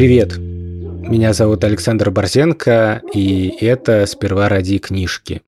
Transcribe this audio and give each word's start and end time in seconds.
Привет! 0.00 0.38
Меня 0.38 1.34
зовут 1.34 1.62
Александр 1.62 2.10
Борзенко, 2.10 3.02
и 3.12 3.48
это 3.60 4.06
«Сперва 4.06 4.48
ради 4.48 4.78
книжки». 4.78 5.42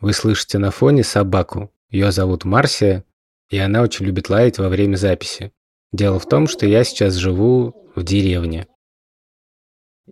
Вы 0.00 0.12
слышите 0.12 0.58
на 0.58 0.72
фоне 0.72 1.04
собаку. 1.04 1.70
Ее 1.88 2.10
зовут 2.10 2.44
Марсия, 2.44 3.04
и 3.48 3.58
она 3.58 3.80
очень 3.80 4.04
любит 4.04 4.28
лаять 4.28 4.58
во 4.58 4.68
время 4.68 4.96
записи. 4.96 5.52
Дело 5.92 6.18
в 6.18 6.28
том, 6.28 6.48
что 6.48 6.66
я 6.66 6.82
сейчас 6.82 7.14
живу 7.14 7.76
в 7.94 8.02
деревне. 8.02 8.66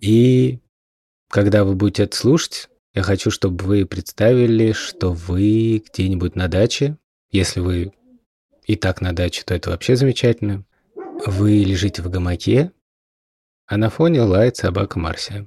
И 0.01 0.61
когда 1.29 1.65
вы 1.65 1.75
будете 1.75 2.05
это 2.05 2.17
слушать, 2.17 2.69
я 2.95 3.03
хочу, 3.03 3.33
чтобы 3.33 3.65
вы 3.65 3.87
представили, 3.87 4.71
что 4.71 5.13
вы 5.13 5.83
где-нибудь 5.85 6.37
на 6.37 6.47
даче. 6.47 6.97
Если 7.33 7.59
вы 7.59 7.93
и 8.67 8.77
так 8.77 9.01
на 9.01 9.13
даче, 9.13 9.43
то 9.45 9.53
это 9.53 9.71
вообще 9.71 9.97
замечательно. 9.97 10.65
Вы 11.27 11.65
лежите 11.65 12.03
в 12.03 12.09
гамаке, 12.09 12.71
а 13.71 13.77
на 13.77 13.89
фоне 13.89 14.23
лает 14.23 14.57
собака 14.57 14.99
Марсия. 14.99 15.47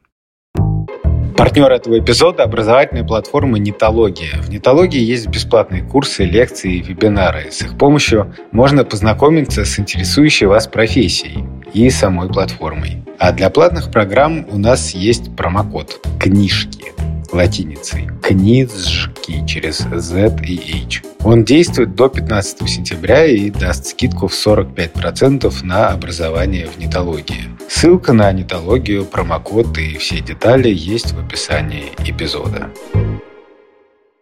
Партнер 1.35 1.69
этого 1.71 1.99
эпизода– 1.99 2.43
образовательная 2.43 3.03
платформа 3.03 3.59
«Нетология». 3.59 4.41
В 4.41 4.49
«Нетологии» 4.49 5.01
есть 5.01 5.27
бесплатные 5.27 5.83
курсы, 5.83 6.23
лекции 6.23 6.75
и 6.75 6.81
вебинары. 6.81 7.51
С 7.51 7.61
их 7.63 7.77
помощью 7.77 8.33
можно 8.53 8.85
познакомиться 8.85 9.65
с 9.65 9.77
интересующей 9.77 10.47
вас 10.47 10.67
профессией 10.67 11.43
и 11.73 11.89
самой 11.89 12.29
платформой. 12.29 13.03
А 13.19 13.33
для 13.33 13.49
платных 13.49 13.91
программ 13.91 14.47
у 14.49 14.57
нас 14.57 14.91
есть 14.91 15.35
промокод 15.35 15.99
«Книжки» 16.19 16.93
латиницей 17.33 18.09
«Книжки» 18.21 19.45
через 19.45 19.79
Z 19.79 20.39
и 20.45 20.85
H. 20.85 21.03
Он 21.23 21.43
действует 21.43 21.95
до 21.95 22.09
15 22.09 22.69
сентября 22.69 23.25
и 23.25 23.49
даст 23.49 23.85
скидку 23.85 24.27
в 24.27 24.33
45% 24.33 25.63
на 25.63 25.89
образование 25.89 26.67
в 26.67 26.77
нетологии. 26.77 27.49
Ссылка 27.69 28.13
на 28.13 28.31
нетологию, 28.31 29.05
промокод 29.05 29.77
и 29.77 29.97
все 29.97 30.21
детали 30.21 30.69
есть 30.69 31.13
в 31.13 31.19
описании 31.19 31.91
эпизода. 31.99 32.69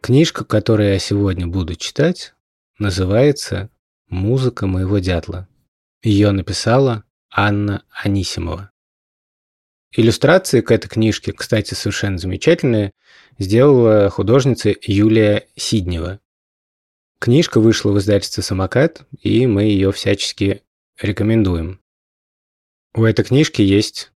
Книжка, 0.01 0.45
которую 0.45 0.93
я 0.93 0.99
сегодня 0.99 1.47
буду 1.47 1.75
читать, 1.75 2.33
называется 2.79 3.69
«Музыка 4.09 4.65
моего 4.65 4.99
дятла». 4.99 5.47
Ее 6.01 6.31
написала 6.31 7.03
Анна 7.29 7.83
Анисимова. 8.03 8.70
Иллюстрации 9.93 10.61
к 10.61 10.71
этой 10.71 10.87
книжке, 10.87 11.33
кстати, 11.33 11.73
совершенно 11.73 12.17
замечательные, 12.17 12.93
сделала 13.37 14.09
художница 14.09 14.73
Юлия 14.83 15.47
Сиднева. 15.57 16.19
Книжка 17.19 17.59
вышла 17.59 17.91
в 17.91 17.99
издательстве 17.99 18.41
«Самокат», 18.41 19.05
и 19.19 19.45
мы 19.47 19.63
ее 19.63 19.91
всячески 19.91 20.63
рекомендуем. 20.99 21.81
У 22.95 23.03
этой 23.03 23.25
книжки 23.25 23.61
есть 23.61 24.11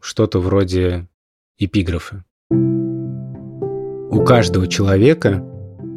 что-то 0.00 0.40
вроде 0.40 1.08
эпиграфа. 1.56 2.24
У 2.50 4.24
каждого 4.24 4.66
человека 4.66 5.44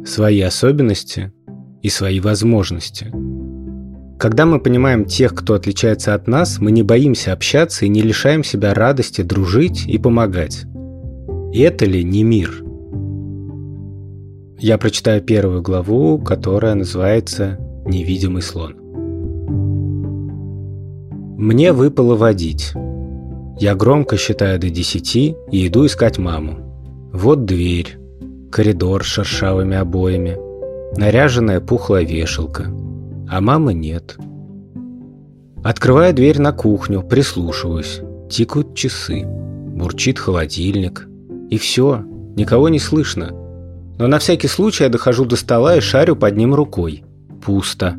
свои 0.06 0.40
особенности 0.40 1.32
и 1.82 1.88
свои 1.88 2.20
возможности. 2.20 3.12
Когда 4.18 4.46
мы 4.46 4.60
понимаем 4.60 5.04
тех, 5.04 5.34
кто 5.34 5.54
отличается 5.54 6.14
от 6.14 6.26
нас, 6.26 6.58
мы 6.58 6.70
не 6.70 6.82
боимся 6.82 7.34
общаться 7.34 7.84
и 7.84 7.88
не 7.88 8.00
лишаем 8.00 8.42
себя 8.42 8.72
радости 8.72 9.20
дружить 9.20 9.84
и 9.86 9.98
помогать. 9.98 10.64
И 11.52 11.60
это 11.60 11.84
ли 11.84 12.02
не 12.02 12.22
мир? 12.22 12.62
Я 14.58 14.78
прочитаю 14.78 15.20
первую 15.20 15.60
главу, 15.60 16.18
которая 16.18 16.74
называется 16.74 17.58
«Невидимый 17.84 18.40
слон». 18.40 18.74
Мне 21.38 21.74
выпало 21.74 22.16
водить. 22.16 22.72
Я 23.60 23.74
громко 23.74 24.16
считаю 24.16 24.58
до 24.58 24.70
десяти 24.70 25.36
и 25.52 25.66
иду 25.66 25.84
искать 25.84 26.16
маму. 26.16 27.10
Вот 27.12 27.44
дверь, 27.44 27.98
коридор 28.50 29.04
с 29.04 29.08
шершавыми 29.08 29.76
обоями, 29.76 30.38
наряженная 30.96 31.60
пухлая 31.60 32.04
вешалка, 32.04 32.70
а 33.28 33.40
мамы 33.40 33.74
нет. 33.74 34.16
Открываю 35.64 36.14
дверь 36.14 36.40
на 36.40 36.52
кухню, 36.52 37.02
прислушиваюсь. 37.02 38.00
Тикают 38.30 38.74
часы, 38.74 39.24
бурчит 39.26 40.18
холодильник. 40.18 41.08
И 41.50 41.58
все, 41.58 42.04
никого 42.36 42.68
не 42.68 42.78
слышно. 42.78 43.30
Но 43.98 44.06
на 44.06 44.18
всякий 44.18 44.48
случай 44.48 44.84
я 44.84 44.90
дохожу 44.90 45.24
до 45.24 45.36
стола 45.36 45.76
и 45.76 45.80
шарю 45.80 46.16
под 46.16 46.36
ним 46.36 46.54
рукой. 46.54 47.04
Пусто. 47.44 47.96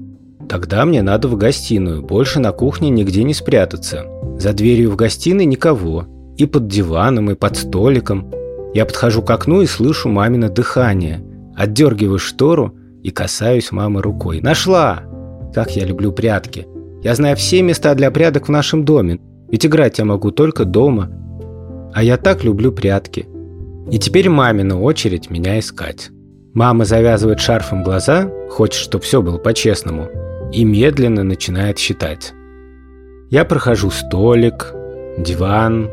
Тогда 0.48 0.86
мне 0.86 1.02
надо 1.02 1.28
в 1.28 1.36
гостиную, 1.36 2.04
больше 2.04 2.40
на 2.40 2.52
кухне 2.52 2.90
нигде 2.90 3.24
не 3.24 3.34
спрятаться. 3.34 4.06
За 4.38 4.54
дверью 4.54 4.92
в 4.92 4.96
гостиной 4.96 5.46
никого. 5.46 6.06
И 6.38 6.46
под 6.46 6.68
диваном, 6.68 7.32
и 7.32 7.36
под 7.36 7.58
столиком. 7.58 8.32
Я 8.74 8.86
подхожу 8.86 9.24
к 9.24 9.30
окну 9.32 9.62
и 9.62 9.66
слышу 9.66 10.08
мамино 10.08 10.50
дыхание. 10.50 11.24
Отдергиваю 11.56 12.20
штору 12.20 12.76
и 13.02 13.10
касаюсь 13.10 13.72
мамы 13.72 14.02
рукой. 14.02 14.40
Нашла! 14.42 15.02
Как 15.54 15.76
я 15.76 15.86
люблю 15.86 16.12
прятки. 16.12 16.68
Я 17.04 17.16
знаю 17.16 17.36
все 17.36 17.62
места 17.62 17.94
для 17.96 18.12
пряток 18.12 18.48
в 18.48 18.52
нашем 18.52 18.84
доме. 18.86 19.20
Ведь 19.50 19.66
играть 19.66 20.00
я 20.00 20.06
могу 20.06 20.32
только 20.32 20.66
дома. 20.66 21.10
А 21.94 22.04
я 22.04 22.18
так 22.18 22.44
люблю 22.44 22.72
прятки. 22.72 23.28
И 23.90 23.98
теперь 24.00 24.30
мамина 24.30 24.82
очередь 24.82 25.30
меня 25.30 25.60
искать. 25.60 26.10
Мама 26.54 26.86
завязывает 26.86 27.40
шарфом 27.40 27.84
глаза, 27.84 28.32
хочет, 28.50 28.82
чтобы 28.82 29.04
все 29.04 29.22
было 29.22 29.38
по-честному, 29.38 30.10
и 30.52 30.66
медленно 30.66 31.24
начинает 31.24 31.78
считать. 31.78 32.34
Я 33.30 33.46
прохожу 33.46 33.92
столик, 33.92 34.74
диван, 35.18 35.90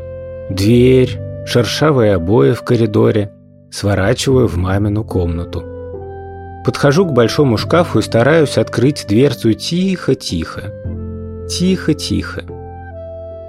дверь, 0.49 1.19
шершавые 1.45 2.15
обои 2.15 2.53
в 2.53 2.63
коридоре, 2.63 3.31
сворачиваю 3.71 4.47
в 4.47 4.57
мамину 4.57 5.03
комнату. 5.03 5.74
Подхожу 6.65 7.05
к 7.05 7.13
большому 7.13 7.57
шкафу 7.57 7.99
и 7.99 8.01
стараюсь 8.01 8.57
открыть 8.57 9.05
дверцу 9.07 9.53
тихо-тихо. 9.53 10.73
Тихо-тихо. 11.47 12.43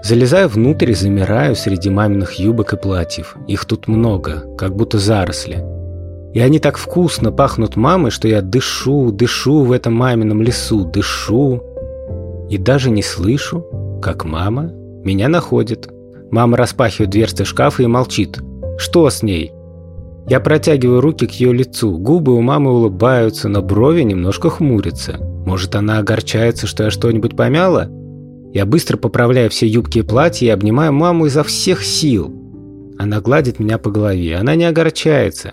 Залезаю 0.02 0.48
внутрь 0.48 0.90
и 0.90 0.94
замираю 0.94 1.56
среди 1.56 1.88
маминых 1.88 2.34
юбок 2.34 2.74
и 2.74 2.76
платьев. 2.76 3.34
Их 3.48 3.64
тут 3.64 3.88
много, 3.88 4.44
как 4.58 4.76
будто 4.76 4.98
заросли. 4.98 5.64
И 6.34 6.40
они 6.40 6.58
так 6.58 6.76
вкусно 6.76 7.32
пахнут 7.32 7.74
мамой, 7.74 8.10
что 8.10 8.28
я 8.28 8.42
дышу, 8.42 9.10
дышу 9.10 9.62
в 9.62 9.72
этом 9.72 9.94
мамином 9.94 10.42
лесу, 10.42 10.84
дышу. 10.84 11.62
И 12.50 12.58
даже 12.58 12.90
не 12.90 13.02
слышу, 13.02 13.64
как 14.02 14.26
мама 14.26 14.70
меня 15.02 15.28
находит. 15.28 15.88
Мама 16.30 16.58
распахивает 16.58 17.10
дверцы 17.10 17.46
шкафа 17.46 17.82
и 17.82 17.86
молчит. 17.86 18.38
Что 18.76 19.08
с 19.08 19.22
ней? 19.22 19.52
Я 20.28 20.40
протягиваю 20.40 21.00
руки 21.00 21.26
к 21.26 21.32
ее 21.32 21.52
лицу. 21.52 21.96
Губы 21.98 22.34
у 22.34 22.40
мамы 22.40 22.72
улыбаются, 22.72 23.48
но 23.48 23.62
брови 23.62 24.02
немножко 24.02 24.50
хмурятся. 24.50 25.18
Может, 25.46 25.76
она 25.76 25.98
огорчается, 25.98 26.66
что 26.66 26.84
я 26.84 26.90
что-нибудь 26.90 27.36
помяла? 27.36 27.88
Я 28.52 28.66
быстро 28.66 28.96
поправляю 28.96 29.50
все 29.50 29.66
юбки 29.66 29.98
и 29.98 30.02
платья 30.02 30.46
и 30.46 30.50
обнимаю 30.50 30.92
маму 30.92 31.26
изо 31.26 31.44
всех 31.44 31.84
сил. 31.84 32.34
Она 32.98 33.20
гладит 33.20 33.60
меня 33.60 33.78
по 33.78 33.90
голове. 33.90 34.36
Она 34.36 34.56
не 34.56 34.64
огорчается. 34.64 35.52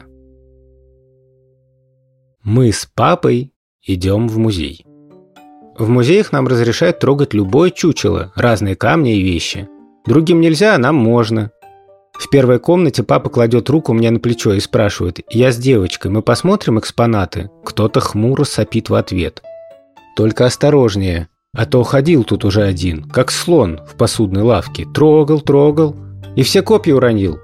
Мы 2.44 2.72
с 2.72 2.86
папой 2.86 3.54
идем 3.86 4.28
в 4.28 4.38
музей. 4.38 4.86
В 5.78 5.90
музеях 5.90 6.32
нам 6.32 6.48
разрешают 6.48 7.00
трогать 7.00 7.34
любое 7.34 7.70
чучело, 7.72 8.32
разные 8.36 8.76
камни 8.76 9.18
и 9.18 9.22
вещи. 9.22 9.68
Другим 10.06 10.42
нельзя, 10.42 10.76
а 10.76 10.78
нам 10.78 10.96
можно. 10.96 11.52
В 12.24 12.30
первой 12.30 12.58
комнате 12.58 13.04
папа 13.04 13.30
кладет 13.30 13.70
руку 13.70 13.92
мне 13.92 14.10
на 14.10 14.18
плечо 14.18 14.54
и 14.54 14.62
спрашивает 14.62 15.20
«Я 15.30 15.52
с 15.52 15.58
девочкой, 15.58 16.10
мы 16.10 16.22
посмотрим 16.22 16.80
экспонаты?» 16.80 17.50
Кто-то 17.66 18.00
хмуро 18.00 18.46
сопит 18.46 18.90
в 18.90 18.96
ответ. 18.96 19.44
«Только 20.16 20.46
осторожнее, 20.46 21.28
а 21.54 21.66
то 21.66 21.84
ходил 21.84 22.24
тут 22.24 22.46
уже 22.46 22.64
один, 22.64 23.04
как 23.10 23.30
слон 23.30 23.82
в 23.86 23.98
посудной 23.98 24.42
лавке. 24.42 24.88
Трогал, 24.94 25.42
трогал. 25.42 25.98
И 26.38 26.44
все 26.44 26.62
копья 26.62 26.96
уронил. 26.96 27.40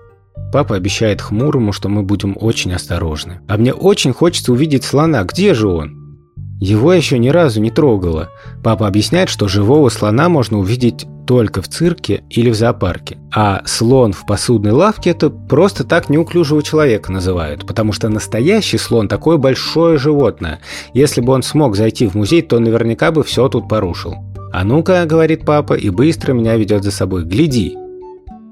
Папа 0.53 0.77
обещает 0.77 1.21
хмурому, 1.21 1.73
что 1.73 1.89
мы 1.89 2.01
будем 2.01 2.37
очень 2.39 2.73
осторожны. 2.73 3.41
А 3.49 3.57
мне 3.57 3.73
очень 3.73 4.13
хочется 4.13 4.53
увидеть 4.53 4.85
слона. 4.85 5.25
Где 5.25 5.53
же 5.53 5.67
он? 5.67 6.17
Его 6.61 6.93
еще 6.93 7.19
ни 7.19 7.27
разу 7.27 7.59
не 7.59 7.69
трогало. 7.69 8.29
Папа 8.63 8.87
объясняет, 8.87 9.27
что 9.27 9.49
живого 9.49 9.89
слона 9.89 10.29
можно 10.29 10.57
увидеть 10.57 11.05
только 11.29 11.61
в 11.61 11.67
цирке 11.67 12.23
или 12.31 12.49
в 12.49 12.55
зоопарке. 12.55 13.19
А 13.31 13.61
слон 13.67 14.13
в 14.13 14.25
посудной 14.25 14.71
лавке– 14.71 15.09
это 15.11 15.29
просто 15.29 15.83
так 15.83 16.09
неуклюжего 16.09 16.63
человека 16.63 17.11
называют, 17.11 17.67
потому 17.67 17.93
что 17.93 18.09
настоящий 18.09 18.79
слон– 18.79 19.07
такое 19.09 19.37
большое 19.37 19.99
животное. 19.99 20.59
Если 20.95 21.21
бы 21.21 21.33
он 21.33 21.43
смог 21.43 21.75
зайти 21.75 22.07
в 22.07 22.15
музей, 22.15 22.41
то 22.41 22.57
наверняка 22.57 23.11
бы 23.11 23.23
все 23.23 23.47
тут 23.47 23.69
порушил. 23.69 24.15
«А 24.51 24.63
ну-ка»,– 24.63 25.05
говорит 25.05 25.45
папа, 25.45 25.75
и 25.75 25.91
быстро 25.91 26.33
меня 26.33 26.55
ведет 26.55 26.83
за 26.83 26.89
собой. 26.89 27.25
«Гляди». 27.25 27.77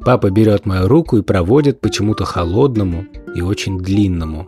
Папа 0.06 0.30
берет 0.30 0.68
мою 0.68 0.88
руку 0.88 1.18
и 1.18 1.24
проводит 1.24 1.82
почему-то 1.82 2.26
холодному 2.26 3.08
и 3.34 3.42
очень 3.42 3.80
длинному. 3.80 4.48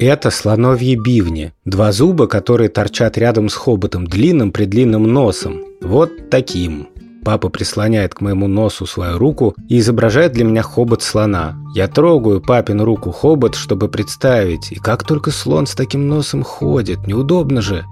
Это 0.00 0.30
слоновьи 0.30 0.96
бивни, 0.96 1.52
два 1.64 1.92
зуба, 1.92 2.26
которые 2.26 2.70
торчат 2.70 3.16
рядом 3.16 3.48
с 3.48 3.54
хоботом, 3.54 4.04
длинным-предлинным 4.04 5.04
носом. 5.04 5.62
Вот 5.80 6.28
таким. 6.28 6.88
Папа 7.26 7.48
прислоняет 7.48 8.14
к 8.14 8.20
моему 8.20 8.46
носу 8.46 8.86
свою 8.86 9.18
руку 9.18 9.56
и 9.68 9.80
изображает 9.80 10.32
для 10.32 10.44
меня 10.44 10.62
хобот 10.62 11.02
слона. 11.02 11.56
Я 11.74 11.88
трогаю 11.88 12.40
папину 12.40 12.84
руку 12.84 13.10
хобот, 13.10 13.56
чтобы 13.56 13.88
представить, 13.88 14.70
и 14.70 14.76
как 14.76 15.02
только 15.02 15.32
слон 15.32 15.66
с 15.66 15.74
таким 15.74 16.06
носом 16.06 16.44
ходит, 16.44 17.08
неудобно 17.08 17.62
же. 17.62 17.84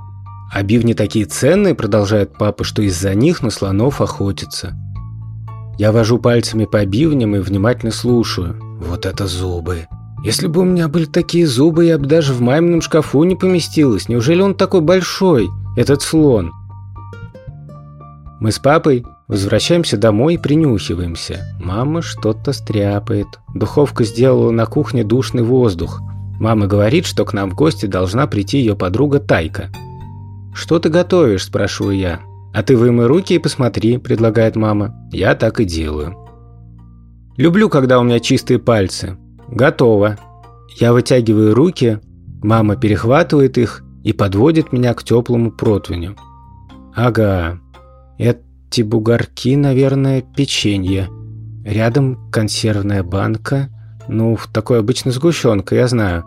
А 0.52 0.62
бивни 0.62 0.92
такие 0.92 1.25
ценные, 1.25 1.75
продолжает 1.75 2.38
папа, 2.38 2.62
что 2.62 2.81
из-за 2.82 3.12
них 3.16 3.42
на 3.42 3.50
слонов 3.50 4.00
охотятся. 4.00 4.76
Я 5.78 5.90
вожу 5.90 6.19
пальцами 6.19 6.64
по 6.64 6.86
бивням 6.86 7.34
и 7.34 7.40
внимательно 7.40 7.90
слушаю. 7.90 8.54
Вот 8.78 9.04
это 9.04 9.26
зубы. 9.26 9.88
Если 10.22 10.46
бы 10.46 10.60
у 10.60 10.64
меня 10.64 10.86
были 10.86 11.06
такие 11.06 11.48
зубы, 11.48 11.86
я 11.86 11.98
бы 11.98 12.06
даже 12.06 12.32
в 12.32 12.40
мамином 12.40 12.82
шкафу 12.82 13.25
не 13.25 13.34
поместилась. 13.34 14.08
Неужели 14.08 14.42
он 14.42 14.54
такой 14.54 14.81
большой, 14.81 15.48
этот 15.76 16.02
слон? 16.02 16.52
Мы 18.38 18.52
с 18.52 18.60
папой 18.60 19.04
возвращаемся 19.34 19.96
домой 19.96 20.34
и 20.34 20.38
принюхиваемся. 20.38 21.44
Мама 21.60 22.02
что-то 22.02 22.52
стряпает. 22.52 23.26
Духовка 23.52 24.04
сделала 24.04 24.52
на 24.52 24.64
кухне 24.64 25.02
душный 25.02 25.42
воздух. 25.42 26.00
Мама 26.38 26.69
говорит, 26.69 27.04
что 27.04 27.25
к 27.25 27.32
нам 27.32 27.50
в 27.50 27.54
гости 27.54 27.86
должна 27.86 28.28
прийти 28.28 28.58
ее 28.58 28.76
подруга 28.76 29.19
Тайка. 29.19 29.70
«Что 30.54 30.78
ты 30.78 30.88
готовишь?»– 30.88 31.44
спрашиваю 31.46 31.96
я. 31.96 32.20
«А 32.54 32.62
ты 32.62 32.76
вымой 32.76 33.06
руки 33.06 33.34
и 33.34 33.40
посмотри»,– 33.40 33.98
предлагает 33.98 34.54
мама. 34.54 34.94
Я 35.10 35.34
так 35.34 35.58
и 35.58 35.64
делаю. 35.64 36.16
Люблю, 37.36 37.69
когда 37.69 37.98
у 37.98 38.04
меня 38.04 38.20
чистые 38.20 38.60
пальцы. 38.60 39.16
Готово. 39.48 40.16
Я 40.78 40.92
вытягиваю 40.92 41.54
руки, 41.54 41.98
мама 42.40 42.76
перехватывает 42.76 43.58
их 43.58 43.82
и 44.04 44.12
подводит 44.12 44.72
меня 44.72 44.94
к 44.94 45.02
теплому 45.02 45.50
противню. 45.50 46.14
Ага, 46.94 47.58
эти 48.75 48.82
бугорки, 48.82 49.55
наверное, 49.55 50.21
печенье. 50.21 51.09
Рядом 51.65 52.29
консервная 52.32 53.05
банка. 53.05 53.69
Ну, 54.09 54.37
такой 54.53 54.81
обычно 54.81 55.12
сгущенка, 55.12 55.76
я 55.76 55.87
знаю. 55.87 56.25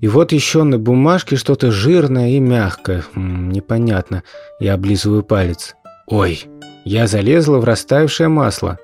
И 0.00 0.08
вот 0.08 0.32
еще 0.32 0.64
на 0.64 0.78
бумажке 0.78 1.36
что-то 1.36 1.70
жирное 1.70 2.30
и 2.30 2.40
мягкое. 2.40 3.04
М 3.14 3.48
-м, 3.48 3.52
непонятно. 3.52 4.24
Я 4.58 4.74
облизываю 4.74 5.22
палец. 5.22 5.76
Ой, 6.08 6.46
я 6.84 7.06
залезла 7.06 7.58
в 7.58 7.64
растаявшее 7.64 8.28
масло. 8.28 8.78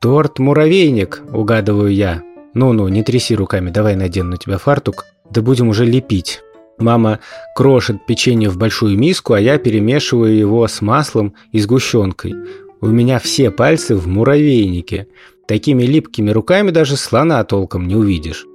«Торт-муравейник»,— 0.00 1.22
угадываю 1.30 1.92
я. 1.92 2.22
«Ну-ну, 2.54 2.88
не 2.88 3.02
тряси 3.02 3.36
руками, 3.36 3.70
давай 3.70 3.96
надену 3.96 4.30
на 4.30 4.36
тебя 4.38 4.56
фартук, 4.56 5.04
да 5.30 5.42
будем 5.42 5.68
уже 5.68 5.84
лепить». 5.84 6.43
Мама 6.78 7.20
крошит 7.54 8.04
печенье 8.06 8.50
в 8.50 8.58
большую 8.58 8.98
миску, 8.98 9.34
а 9.34 9.40
я 9.40 9.58
перемешиваю 9.58 10.36
его 10.36 10.66
с 10.66 10.80
маслом 10.80 11.34
и 11.52 11.60
сгущенкой. 11.60 12.34
У 12.80 12.86
меня 12.86 13.18
все 13.18 13.50
пальцы 13.50 13.94
в 13.94 14.06
муравейнике. 14.08 15.06
Такими 15.46 15.84
липкими 15.84 16.30
руками 16.30 16.70
даже 16.70 16.96
слона 16.96 17.44
толком 17.44 17.86
не 17.86 17.94
увидишь. 17.94 18.46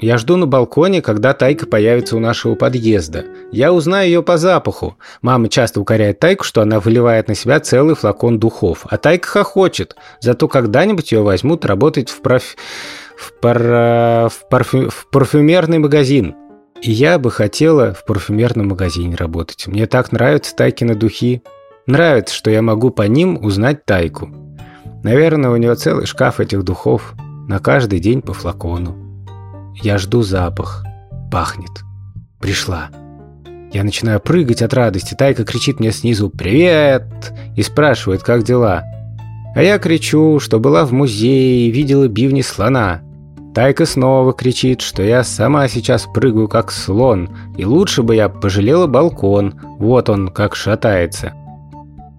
Я 0.00 0.16
жду 0.16 0.36
на 0.36 0.46
балконе, 0.46 1.02
когда 1.02 1.34
Тайка 1.34 1.66
появится 1.66 2.16
у 2.16 2.20
нашего 2.20 2.54
подъезда. 2.54 3.26
Я 3.52 3.70
узнаю 3.72 4.06
ее 4.08 4.22
по 4.22 4.38
запаху. 4.38 4.96
Мама 5.20 5.50
часто 5.50 5.78
укоряет 5.78 6.18
Тайку, 6.18 6.42
что 6.44 6.62
она 6.62 6.80
выливает 6.80 7.28
на 7.28 7.34
себя 7.34 7.60
целый 7.60 7.94
флакон 7.94 8.38
духов. 8.38 8.86
А 8.88 8.96
Тайка 8.96 9.28
хохочет. 9.28 9.96
Зато 10.20 10.48
когда-нибудь 10.48 11.12
ее 11.12 11.20
возьмут 11.20 11.66
работать 11.66 12.08
в, 12.08 12.22
проф... 12.22 12.56
в, 13.14 13.38
пар... 13.40 14.30
в, 14.30 14.48
парфю... 14.48 14.88
в 14.88 15.06
парфюмерный 15.10 15.78
магазин. 15.78 16.34
И 16.82 16.92
я 16.92 17.18
бы 17.18 17.30
хотела 17.30 17.92
в 17.92 18.04
парфюмерном 18.06 18.68
магазине 18.68 19.14
работать. 19.14 19.66
Мне 19.66 19.86
так 19.86 20.12
нравятся 20.12 20.56
Тайкины 20.56 20.94
духи. 20.94 21.42
Нравится, 21.86 22.34
что 22.34 22.50
я 22.50 22.62
могу 22.62 22.90
по 22.90 23.02
ним 23.02 23.38
узнать 23.44 23.84
Тайку. 23.84 24.30
Наверное, 25.02 25.50
у 25.50 25.56
нее 25.56 25.74
целый 25.74 26.06
шкаф 26.06 26.40
этих 26.40 26.62
духов. 26.62 27.14
На 27.48 27.58
каждый 27.58 28.00
день 28.00 28.22
по 28.22 28.32
флакону. 28.32 28.96
Я 29.82 29.98
жду 29.98 30.22
запах. 30.22 30.84
Пахнет. 31.30 31.70
Пришла. 32.40 32.88
Я 33.72 33.84
начинаю 33.84 34.18
прыгать 34.18 34.62
от 34.62 34.72
радости. 34.72 35.14
Тайка 35.14 35.44
кричит 35.44 35.80
мне 35.80 35.92
снизу 35.92 36.30
«Привет!» 36.30 37.04
и 37.56 37.62
спрашивает, 37.62 38.22
как 38.22 38.42
дела. 38.42 38.84
А 39.54 39.62
я 39.62 39.78
кричу, 39.78 40.40
что 40.40 40.58
была 40.58 40.86
в 40.86 40.92
музее 40.92 41.66
и 41.66 41.70
видела 41.70 42.08
бивни 42.08 42.40
слона. 42.40 43.02
Тайка 43.54 43.84
снова 43.84 44.32
кричит, 44.32 44.80
что 44.80 45.02
я 45.02 45.24
сама 45.24 45.66
сейчас 45.66 46.06
прыгаю 46.06 46.46
как 46.46 46.70
слон, 46.70 47.30
и 47.56 47.64
лучше 47.64 48.02
бы 48.02 48.14
я 48.14 48.28
пожалела 48.28 48.86
балкон, 48.86 49.54
вот 49.78 50.08
он 50.08 50.28
как 50.28 50.54
шатается. 50.54 51.34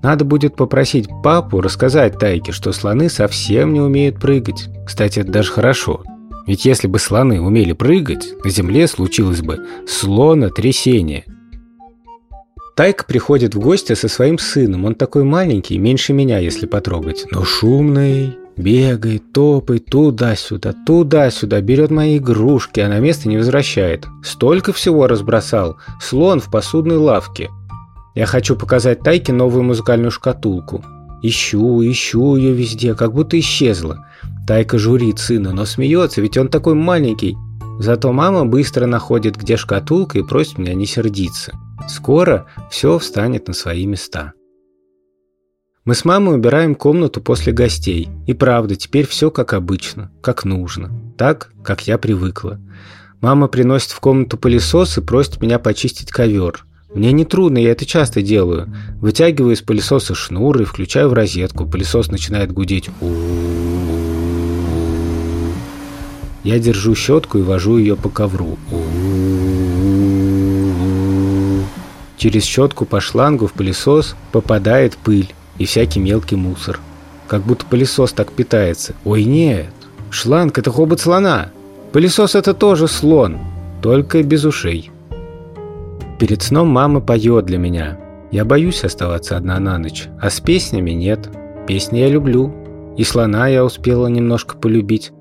Надо 0.03 0.25
будет 0.25 0.55
попросить 0.55 1.07
папу 1.23 1.61
рассказать 1.61 2.19
Тайке, 2.19 2.51
что 2.51 2.73
слоны 2.73 3.09
совсем 3.09 3.71
не 3.71 3.79
умеют 3.79 4.19
прыгать. 4.19 4.67
Кстати, 4.85 5.19
это 5.19 5.31
даже 5.31 5.51
хорошо. 5.51 6.03
Ведь 6.47 6.65
если 6.65 6.87
бы 6.87 6.99
слоны 6.99 7.39
умели 7.39 7.73
прыгать, 7.73 8.33
на 8.43 8.49
земле 8.49 8.87
случилось 8.87 9.41
бы 9.41 9.65
слонотрясение. 9.87 11.23
Тайка 12.75 13.05
приходит 13.05 13.53
в 13.53 13.59
гости 13.59 13.93
со 13.93 14.07
своим 14.07 14.39
сыном. 14.39 14.85
Он 14.85 14.95
такой 14.95 15.23
маленький, 15.23 15.77
меньше 15.77 16.13
меня, 16.13 16.39
если 16.39 16.65
потрогать, 16.65 17.25
но 17.31 17.45
шумный. 17.45 18.40
Бегает, 18.61 19.33
топает 19.33 19.87
туда-сюда, 19.87 20.75
туда-сюда, 20.85 21.61
берет 21.61 21.89
мои 21.89 22.19
игрушки, 22.19 22.79
а 22.79 22.89
на 22.89 22.99
место 22.99 23.27
не 23.27 23.37
возвращает. 23.37 24.05
Столько 24.23 24.71
всего 24.71 25.07
разбросал. 25.07 25.77
Слон 25.99 26.39
в 26.39 26.51
посудной 26.51 26.97
лавке. 26.97 27.49
Я 28.13 28.27
хочу 28.27 28.55
показать 28.55 29.01
Тайке 29.01 29.33
новую 29.33 29.63
музыкальную 29.63 30.11
шкатулку. 30.11 30.85
Ищу, 31.23 31.81
ищу 31.81 32.35
ее 32.35 32.53
везде, 32.53 32.93
как 32.93 33.13
будто 33.13 33.39
исчезла. 33.39 34.05
Тайка 34.45 34.77
журит 34.77 35.17
сына, 35.17 35.53
но 35.53 35.65
смеется, 35.65 36.21
ведь 36.21 36.37
он 36.37 36.47
такой 36.47 36.75
маленький. 36.75 37.35
Зато 37.79 38.11
мама 38.11 38.45
быстро 38.45 38.85
находит, 38.85 39.37
где 39.37 39.57
шкатулка, 39.57 40.19
и 40.19 40.23
просит 40.23 40.59
меня 40.59 40.75
не 40.75 40.85
сердиться. 40.85 41.53
Скоро 41.89 42.45
все 42.69 42.99
встанет 42.99 43.47
на 43.47 43.55
свои 43.55 43.87
места. 43.87 44.33
Мы 45.83 45.95
с 45.95 46.05
мамой 46.05 46.35
убираем 46.35 46.75
комнату 46.75 47.21
после 47.21 47.51
гостей. 47.53 48.07
И 48.27 48.35
правда, 48.35 48.75
теперь 48.75 49.07
все 49.07 49.31
как 49.31 49.53
обычно, 49.53 50.11
как 50.21 50.45
нужно. 50.45 50.91
Так, 51.17 51.49
как 51.63 51.87
я 51.87 51.97
привыкла. 51.97 52.59
Мама 53.19 53.47
приносит 53.47 53.89
в 53.89 53.99
комнату 53.99 54.37
пылесос 54.37 54.99
и 54.99 55.01
просит 55.01 55.41
меня 55.41 55.57
почистить 55.57 56.11
ковер. 56.11 56.65
Мне 56.93 57.11
не 57.11 57.25
трудно, 57.25 57.57
я 57.57 57.71
это 57.71 57.87
часто 57.87 58.21
делаю. 58.21 58.71
Вытягиваю 59.01 59.55
из 59.55 59.63
пылесоса 59.63 60.13
шнур 60.13 60.61
и 60.61 60.65
включаю 60.65 61.09
в 61.09 61.13
розетку. 61.13 61.65
Пылесос 61.65 62.11
начинает 62.11 62.51
гудеть. 62.51 62.91
Я 66.43 66.59
держу 66.59 66.93
щетку 66.93 67.39
и 67.39 67.41
вожу 67.41 67.77
ее 67.79 67.95
по 67.95 68.09
ковру. 68.09 68.59
Через 72.17 72.43
щетку 72.43 72.85
по 72.85 73.01
шлангу 73.01 73.47
в 73.47 73.53
пылесос 73.53 74.15
попадает 74.31 74.95
пыль 74.95 75.33
и 75.61 75.65
всякий 75.65 75.99
мелкий 75.99 76.35
мусор. 76.35 76.79
Как 77.27 77.43
будто 77.43 77.65
пылесос 77.67 78.13
так 78.13 78.31
питается. 78.31 78.95
Ой, 79.05 79.23
нет, 79.23 79.71
шланг– 80.09 80.57
это 80.59 80.71
хобот 80.71 80.99
слона. 80.99 81.51
Пылесос– 81.91 82.33
это 82.35 82.55
тоже 82.55 82.87
слон, 82.87 83.37
только 83.81 84.23
без 84.23 84.43
ушей. 84.43 84.89
Перед 86.19 86.41
сном 86.41 86.67
мама 86.67 86.99
поет 86.99 87.45
для 87.45 87.59
меня. 87.59 87.99
Я 88.31 88.43
боюсь 88.43 88.83
оставаться 88.83 89.37
одна 89.37 89.59
на 89.59 89.77
ночь, 89.77 90.07
а 90.19 90.31
с 90.31 90.39
песнями 90.39 90.91
нет. 90.91 91.29
Песни 91.67 91.99
я 91.99 92.09
люблю. 92.09 92.51
И 92.97 93.03
слона 93.03 93.47
я 93.47 93.63
успела 93.63 94.07
немножко 94.07 94.57
полюбить. 94.57 95.11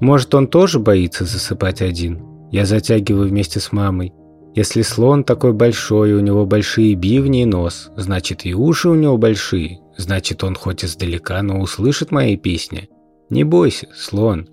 Может, 0.00 0.34
он 0.34 0.48
тоже 0.48 0.78
боится 0.78 1.24
засыпать 1.24 1.82
один? 1.82 2.22
Я 2.50 2.64
затягиваю 2.64 3.28
вместе 3.28 3.60
с 3.60 3.72
мамой. 3.72 4.12
Если 4.56 4.80
слон 4.80 5.22
такой 5.22 5.52
большой, 5.52 6.14
у 6.14 6.20
него 6.20 6.46
большие 6.46 6.94
бивни 6.94 7.42
и 7.42 7.44
нос, 7.44 7.90
значит 7.94 8.46
и 8.46 8.54
уши 8.54 8.88
у 8.88 8.94
него 8.94 9.18
большие, 9.18 9.80
значит 9.98 10.42
он 10.42 10.54
хоть 10.54 10.82
издалека, 10.82 11.42
но 11.42 11.60
услышит 11.60 12.10
мои 12.10 12.38
песни. 12.38 12.88
Не 13.28 13.44
бойся, 13.44 13.86
слон. 13.94 14.48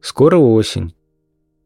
Скоро 0.00 0.36
осень. 0.36 0.94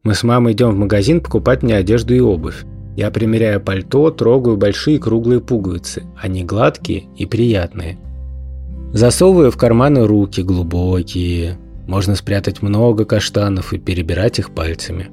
Мы 0.01 0.15
с 0.15 0.23
мамой 0.23 0.53
идем 0.53 0.71
в 0.71 0.77
магазин 0.77 1.21
покупать 1.21 1.61
мне 1.61 1.75
одежду 1.75 2.15
и 2.15 2.19
обувь. 2.19 2.65
Я 2.97 3.11
примеряю 3.11 3.61
пальто, 3.61 4.09
трогаю 4.09 4.57
большие 4.57 4.97
круглые 4.97 5.41
пуговицы. 5.41 6.03
Они 6.19 6.43
гладкие 6.43 7.03
и 7.15 7.27
приятные. 7.27 7.99
Засовываю 8.93 9.51
в 9.51 9.57
карманы 9.57 10.07
руки 10.07 10.41
глубокие, 10.41 11.59
можно 11.85 12.15
спрятать 12.15 12.63
много 12.63 13.05
каштанов 13.05 13.73
и 13.73 13.77
перебирать 13.77 14.39
их 14.39 14.55
пальцами. 14.55 15.11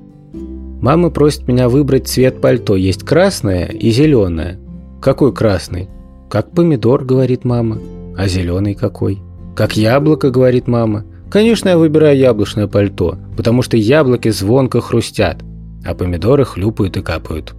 Мама 0.82 1.10
просит 1.10 1.46
меня 1.46 1.68
выбрать 1.68 2.08
цвет 2.08 2.40
пальто. 2.40 2.74
Есть 2.74 3.04
красное 3.04 3.66
и 3.66 3.92
зеленое. 3.92 4.58
Какой 5.00 5.32
красный? 5.32 5.88
Как 6.28 6.50
помидор, 6.50 7.04
говорит 7.04 7.44
мама. 7.44 7.78
А 8.18 8.26
зеленый 8.26 8.74
какой? 8.74 9.20
Как 9.54 9.76
яблоко, 9.76 10.30
говорит 10.30 10.66
мама. 10.66 11.04
Конечно, 11.30 11.68
я 11.68 11.78
выбираю 11.78 12.18
яблочное 12.18 12.66
пальто, 12.66 13.16
потому 13.36 13.62
что 13.62 13.76
яблоки 13.76 14.30
звонко 14.30 14.80
хрустят, 14.80 15.38
а 15.84 15.94
помидоры 15.94 16.44
хлюпают 16.44 16.96
и 16.96 17.00
капают. 17.00 17.54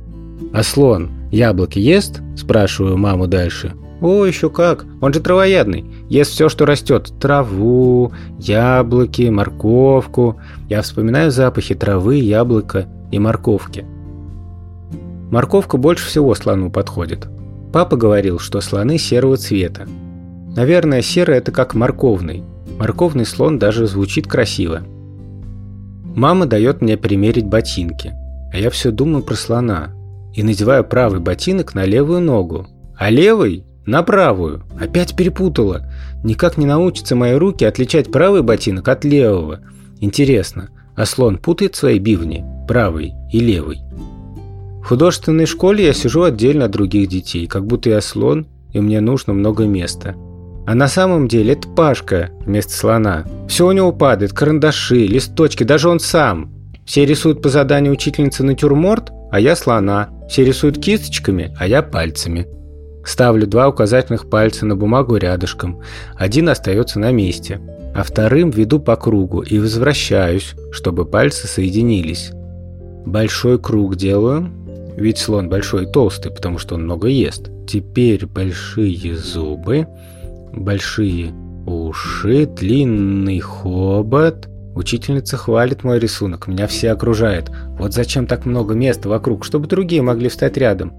А 0.51 0.61
слон 0.61 1.09
яблоки 1.31 1.79
ест? 1.79 2.21
Спрашиваю 2.35 2.97
маму 2.97 3.27
дальше. 3.27 3.71
О, 4.01 4.25
еще 4.25 4.49
как. 4.49 4.85
Он 4.99 5.13
же 5.13 5.21
травоядный. 5.21 5.85
Ест 6.09 6.31
все, 6.31 6.49
что 6.49 6.65
растет. 6.65 7.13
Траву, 7.21 8.11
яблоки, 8.37 9.29
морковку. 9.29 10.41
Я 10.67 10.81
вспоминаю 10.81 11.31
запахи 11.31 11.73
травы, 11.73 12.17
яблока 12.17 12.89
и 13.13 13.19
морковки. 13.19 13.85
Морковка 15.31 15.77
больше 15.77 16.07
всего 16.07 16.33
слону 16.35 16.71
подходит. 16.71 17.27
Папа 17.71 17.95
говорил, 17.95 18.39
что 18.39 18.59
слоны 18.59 18.97
серого 18.97 19.37
цвета. 19.37 19.87
Наверное, 20.55 21.01
серый– 21.01 21.37
это 21.37 21.51
как 21.51 21.75
морковный. 21.75 22.43
Морковный 22.77 23.25
слон 23.25 23.59
даже 23.59 23.87
звучит 23.87 24.27
красиво. 24.27 24.81
Мама 26.15 26.45
дает 26.45 26.81
мне 26.81 26.97
примерить 26.97 27.45
ботинки, 27.45 28.13
а 28.51 28.57
я 28.57 28.69
все 28.69 28.91
думаю 28.91 29.23
про 29.23 29.35
слона 29.35 29.91
и 30.33 30.43
надеваю 30.43 30.83
правый 30.83 31.19
ботинок 31.19 31.75
на 31.75 31.85
левую 31.85 32.21
ногу, 32.21 32.67
а 32.97 33.09
левый– 33.09 33.65
на 33.85 34.01
правую. 34.01 34.63
Опять 34.79 35.15
перепутала. 35.15 35.91
Никак 36.23 36.57
не 36.57 36.65
научатся 36.65 37.15
мои 37.15 37.33
руки 37.33 37.65
отличать 37.65 38.11
правый 38.11 38.41
ботинок 38.41 38.87
от 38.87 39.03
левого. 39.03 39.59
Интересно, 39.99 40.69
а 40.95 41.05
слон 41.05 41.37
путает 41.37 41.75
свои 41.75 41.99
бивни, 41.99 42.45
правый 42.67 43.13
и 43.31 43.39
левый? 43.39 43.81
В 44.83 44.87
художественной 44.87 45.45
школе 45.45 45.85
я 45.85 45.93
сижу 45.93 46.23
отдельно 46.23 46.65
от 46.65 46.71
других 46.71 47.07
детей, 47.07 47.47
как 47.47 47.65
будто 47.65 47.89
я 47.89 48.01
слон, 48.01 48.47
и 48.73 48.81
мне 48.81 48.99
нужно 48.99 49.33
много 49.33 49.65
места. 49.65 50.15
А 50.65 50.75
на 50.75 50.87
самом 50.87 51.27
деле 51.27 51.53
это 51.53 51.67
Пашка 51.69 52.29
вместо 52.45 52.73
слона. 52.73 53.25
Все 53.47 53.67
у 53.67 53.71
него 53.71 53.91
падает, 53.91 54.33
карандаши, 54.33 55.05
листочки, 55.05 55.63
даже 55.63 55.89
он 55.89 55.99
сам. 55.99 56.51
Все 56.85 57.05
рисуют 57.05 57.41
по 57.41 57.49
заданию 57.49 57.93
учительницы 57.93 58.43
натюрморт, 58.43 59.11
а 59.31 59.39
я 59.39 59.55
слона. 59.55 60.09
Все 60.29 60.43
рисуют 60.43 60.79
кисточками, 60.79 61.55
а 61.57 61.67
я 61.67 61.81
пальцами. 61.81 62.47
Ставлю 63.05 63.47
два 63.47 63.67
указательных 63.67 64.29
пальца 64.29 64.65
на 64.65 64.75
бумагу 64.75 65.17
рядышком. 65.17 65.81
Один 66.15 66.49
остается 66.49 66.99
на 66.99 67.11
месте, 67.11 67.59
а 67.93 68.03
вторым 68.03 68.49
веду 68.49 68.79
по 68.79 68.95
кругу 68.95 69.41
и 69.41 69.59
возвращаюсь, 69.59 70.55
чтобы 70.71 71.05
пальцы 71.05 71.47
соединились. 71.47 72.31
Большой 73.05 73.59
круг 73.59 73.95
делаю, 73.95 74.49
ведь 74.95 75.17
слон 75.17 75.49
большой 75.49 75.83
и 75.83 75.91
толстый, 75.91 76.31
потому 76.31 76.57
что 76.57 76.75
он 76.75 76.83
много 76.83 77.07
ест. 77.07 77.49
Теперь 77.67 78.25
большие 78.25 79.15
зубы, 79.17 79.87
большие 80.53 81.33
уши, 81.65 82.45
длинный 82.45 83.39
хобот. 83.39 84.47
Учительница 84.75 85.37
хвалит 85.37 85.83
мой 85.83 85.99
рисунок, 85.99 86.47
меня 86.47 86.67
все 86.67 86.91
окружают. 86.91 87.51
Вот 87.77 87.93
зачем 87.93 88.25
так 88.25 88.45
много 88.45 88.73
места 88.73 89.09
вокруг, 89.09 89.45
чтобы 89.45 89.67
другие 89.67 90.01
могли 90.01 90.29
встать 90.29 90.57
рядом. 90.57 90.93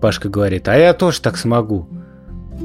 Пашка 0.00 0.28
говорит, 0.28 0.68
а 0.68 0.76
я 0.76 0.92
тоже 0.92 1.20
так 1.20 1.36
смогу. 1.36 1.88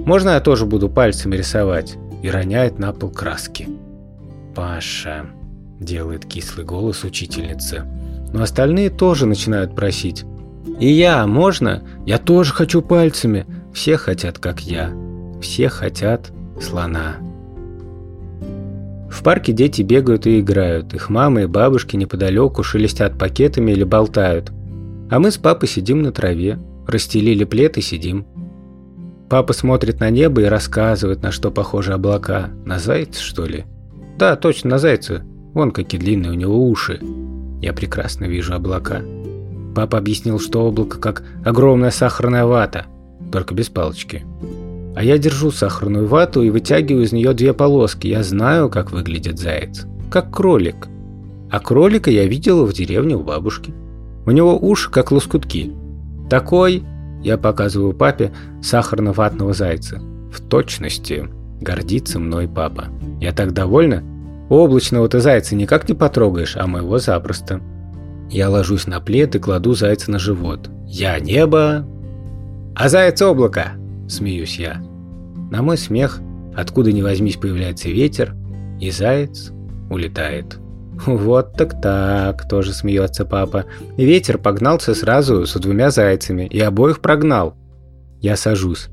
Можно 0.05 0.31
я 0.31 0.41
тоже 0.41 0.65
буду 0.65 0.89
пальцами 0.89 1.35
рисовать? 1.35 1.97
И 2.21 2.29
роняет 2.29 2.79
на 2.79 2.93
пол 2.93 3.09
краски. 3.09 3.67
Паша, 4.53 5.25
делает 5.79 6.25
кислый 6.25 6.65
голос 6.65 7.03
учительницы. 7.03 7.83
Но 8.33 8.43
остальные 8.43 8.89
тоже 8.89 9.25
начинают 9.25 9.75
просить. 9.75 10.25
И 10.79 10.87
я, 10.87 11.25
можно? 11.27 11.83
Я 12.05 12.17
тоже 12.17 12.53
хочу 12.53 12.81
пальцами. 12.81 13.45
Все 13.73 13.97
хотят, 13.97 14.39
как 14.39 14.61
я. 14.61 14.91
Все 15.41 15.69
хотят 15.69 16.31
слона. 16.59 17.17
В 19.09 19.23
парке 19.23 19.51
дети 19.51 19.81
бегают 19.81 20.25
и 20.25 20.39
играют. 20.39 20.93
Их 20.93 21.09
мамы 21.09 21.43
и 21.43 21.45
бабушки 21.45 21.95
неподалеку 21.95 22.63
шелестят 22.63 23.17
пакетами 23.17 23.71
или 23.71 23.83
болтают. 23.83 24.51
А 25.09 25.19
мы 25.19 25.31
с 25.31 25.37
папой 25.37 25.67
сидим 25.67 26.01
на 26.01 26.11
траве, 26.11 26.57
расстелили 26.87 27.43
плед 27.43 27.77
и 27.77 27.81
сидим. 27.81 28.25
Папа 29.29 29.53
смотрит 29.53 29.99
на 29.99 30.09
небо 30.09 30.41
и 30.41 30.45
рассказывает, 30.45 31.21
на 31.21 31.31
что 31.31 31.51
похожи 31.51 31.93
облака. 31.93 32.49
На 32.65 32.79
зайца, 32.79 33.21
что 33.21 33.45
ли? 33.45 33.65
Да, 34.17 34.35
точно, 34.35 34.71
на 34.71 34.77
зайца. 34.77 35.23
Вон 35.53 35.71
какие 35.71 35.99
длинные 35.99 36.31
у 36.31 36.35
него 36.35 36.67
уши. 36.67 36.99
Я 37.61 37.73
прекрасно 37.73 38.25
вижу 38.25 38.53
облака. 38.53 39.01
Папа 39.75 39.97
объяснил, 39.97 40.39
что 40.39 40.65
облако 40.65 40.99
как 40.99 41.23
огромная 41.45 41.91
сахарная 41.91 42.45
вата, 42.45 42.85
только 43.31 43.53
без 43.53 43.69
палочки. 43.69 44.25
А 44.95 45.03
я 45.03 45.17
держу 45.17 45.51
сахарную 45.51 46.07
вату 46.07 46.41
и 46.41 46.49
вытягиваю 46.49 47.05
из 47.05 47.13
нее 47.13 47.33
две 47.33 47.53
полоски. 47.53 48.07
Я 48.07 48.23
знаю, 48.23 48.69
как 48.69 48.91
выглядит 48.91 49.39
заяц. 49.39 49.85
Как 50.09 50.35
кролик. 50.35 50.87
А 51.49 51.59
кролика 51.59 52.11
я 52.11 52.25
видела 52.25 52.65
в 52.65 52.73
деревне 52.73 53.15
у 53.15 53.23
бабушки. 53.23 53.73
У 54.25 54.31
него 54.31 54.57
уши 54.57 54.91
как 54.91 55.11
лоскутки. 55.11 55.71
Такой, 56.29 56.83
я 57.23 57.37
показываю 57.37 57.93
папе, 57.93 58.33
сахарно-ватного 58.61 59.53
зайца. 59.53 60.01
В 60.31 60.41
точности 60.41 61.29
гордится 61.61 62.19
мной 62.19 62.47
папа. 62.47 62.85
Я 63.19 63.31
так 63.31 63.53
довольна. 63.53 64.03
Облачного 64.51 65.07
ты 65.07 65.21
зайца 65.21 65.55
никак 65.55 65.87
не 65.87 65.95
потрогаешь, 65.95 66.57
а 66.57 66.67
моего 66.67 66.99
запросто. 66.99 67.61
Я 68.29 68.49
ложусь 68.49 68.85
на 68.85 68.99
плед 68.99 69.33
и 69.33 69.39
кладу 69.39 69.75
зайца 69.75 70.11
на 70.11 70.19
живот. 70.19 70.69
Я 70.85 71.17
небо, 71.21 71.87
а 72.75 72.89
заяц 72.89 73.21
облако, 73.21 73.71
смеюсь 74.09 74.59
я. 74.59 74.83
На 75.51 75.61
мой 75.61 75.77
смех, 75.77 76.19
откуда 76.53 76.91
ни 76.91 77.01
возьмись, 77.01 77.37
появляется 77.37 77.87
ветер, 77.87 78.35
и 78.81 78.91
заяц 78.91 79.53
улетает. 79.89 80.59
«Вот 81.05 81.53
так 81.53 81.81
так»,– 81.81 82.45
тоже 82.49 82.73
смеется 82.73 83.23
папа. 83.23 83.63
Ветер 83.95 84.37
погнался 84.37 84.93
сразу 84.93 85.45
с 85.45 85.53
двумя 85.53 85.91
зайцами 85.91 86.45
и 86.45 86.59
обоих 86.59 86.99
прогнал. 86.99 87.55
Я 88.19 88.35
сажусь. 88.35 88.89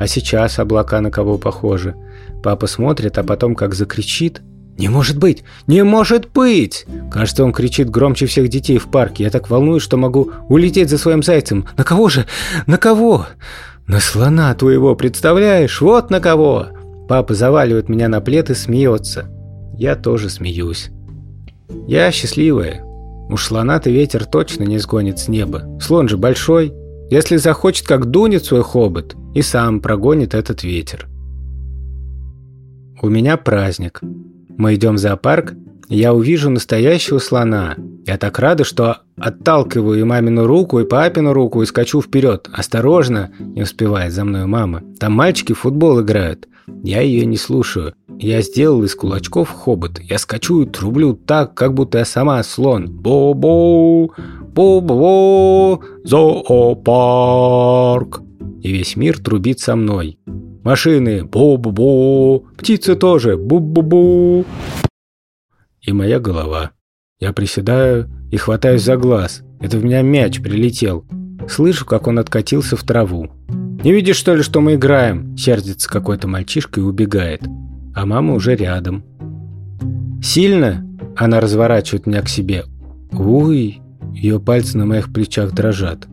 А 0.00 0.08
сейчас 0.08 0.58
облака 0.58 1.00
на 1.00 1.12
кого 1.12 1.38
похожи? 1.38 1.94
Папа 2.42 2.66
смотрит, 2.66 3.16
а 3.16 3.22
потом 3.22 3.54
как 3.54 3.76
закричит– 3.76 4.42
«Не 4.78 4.88
может 4.88 5.18
быть! 5.18 5.42
Не 5.66 5.82
может 5.82 6.28
быть!» 6.32 6.86
Кажется, 7.10 7.44
он 7.44 7.52
кричит 7.52 7.90
громче 7.90 8.26
всех 8.26 8.48
детей 8.48 8.78
в 8.78 8.88
парке. 8.88 9.24
Я 9.24 9.30
так 9.30 9.50
волнуюсь, 9.50 9.82
что 9.82 9.96
могу 9.96 10.30
улететь 10.48 10.88
за 10.88 10.98
своим 10.98 11.22
зайцем. 11.22 11.66
На 11.76 11.82
кого 11.82 12.08
же? 12.08 12.26
На 12.66 12.78
кого? 12.78 13.26
На 13.88 13.98
слона 13.98 14.54
твоего, 14.54 14.94
представляешь? 14.94 15.80
Вот 15.80 16.10
на 16.10 16.20
кого! 16.20 16.68
Папа 17.08 17.34
заваливает 17.34 17.88
меня 17.88 18.08
на 18.08 18.20
плед 18.20 18.50
и 18.50 18.54
смеется. 18.54 19.28
Я 19.76 19.96
тоже 19.96 20.30
смеюсь. 20.30 20.90
Я 21.88 22.12
счастливая. 22.12 22.84
Уж 23.30 23.44
слона-то 23.44 23.90
ветер 23.90 24.26
точно 24.26 24.62
не 24.62 24.78
сгонит 24.78 25.18
с 25.18 25.26
неба. 25.26 25.64
Слон 25.80 26.08
же 26.08 26.16
большой. 26.16 26.72
Если 27.10 27.36
захочет, 27.36 27.86
как 27.86 28.06
дунет 28.06 28.44
свой 28.44 28.62
хобот, 28.62 29.16
и 29.34 29.42
сам 29.42 29.80
прогонит 29.80 30.34
этот 30.34 30.62
ветер. 30.62 31.08
У 33.00 33.08
меня 33.08 33.36
праздник. 33.36 34.00
Мы 34.58 34.74
идем 34.74 34.96
в 34.96 34.98
зоопарк, 34.98 35.54
я 35.88 36.12
увижу 36.12 36.50
настоящего 36.50 37.18
слона. 37.18 37.76
Я 38.06 38.18
так 38.18 38.38
рада, 38.40 38.64
что 38.64 38.98
отталкиваю 39.16 40.00
и 40.00 40.02
мамину 40.02 40.46
руку, 40.46 40.80
и 40.80 40.84
папину 40.84 41.32
руку, 41.32 41.62
и 41.62 41.66
скачу 41.66 42.02
вперед. 42.02 42.50
Осторожно, 42.52 43.30
не 43.38 43.62
успевает 43.62 44.12
за 44.12 44.24
мной 44.24 44.46
мама. 44.46 44.82
Там 44.98 45.12
мальчики 45.12 45.52
в 45.54 45.60
футбол 45.60 46.02
играют. 46.02 46.48
Я 46.82 47.00
ее 47.02 47.24
не 47.24 47.36
слушаю. 47.36 47.94
Я 48.18 48.42
сделал 48.42 48.82
из 48.82 48.96
кулачков 48.96 49.48
хобот. 49.48 50.00
Я 50.00 50.18
скачу 50.18 50.62
и 50.62 50.66
трублю 50.66 51.14
так, 51.14 51.54
как 51.54 51.72
будто 51.72 51.98
я 51.98 52.04
сама 52.04 52.42
слон. 52.42 52.88
Бо-бо, 52.90 54.10
бо-бо, 54.54 55.80
зоопарк. 56.02 57.42
И 58.60 58.72
весь 58.72 58.96
мир 58.96 59.20
трубит 59.20 59.60
со 59.60 59.76
мной. 59.76 60.18
Машины 60.68 61.24
бу-бу-бу, 61.24 62.44
птицы 62.58 62.94
тоже 62.94 63.38
бу-бу-бу. 63.38 64.44
И 65.80 65.92
моя 65.94 66.20
голова. 66.20 66.72
Я 67.18 67.32
приседаю 67.32 68.10
и 68.30 68.36
хватаюсь 68.36 68.82
за 68.82 68.98
глаз. 68.98 69.44
Это 69.60 69.78
в 69.78 69.84
меня 69.84 70.02
мяч 70.02 70.42
прилетел. 70.42 71.06
Слышу, 71.48 71.86
как 71.86 72.06
он 72.06 72.18
откатился 72.18 72.76
в 72.76 72.82
траву. 72.82 73.30
«Не 73.82 73.94
видишь, 73.94 74.16
что 74.16 74.34
ли, 74.34 74.42
что 74.42 74.60
мы 74.60 74.74
играем?» 74.74 75.38
Сердится 75.38 75.88
какой-то 75.88 76.28
мальчишка 76.28 76.80
и 76.80 76.84
убегает. 76.84 77.44
А 77.94 78.04
мама 78.04 78.34
уже 78.34 78.54
рядом. 78.54 79.04
«Сильно?» 80.22 80.86
Она 81.16 81.40
разворачивает 81.40 82.06
меня 82.06 82.20
к 82.20 82.28
себе. 82.28 82.64
«Уй!» 83.12 83.80
Ее 84.12 84.38
пальцы 84.38 84.76
на 84.76 84.84
моих 84.84 85.14
плечах 85.14 85.52
дрожат. 85.52 86.06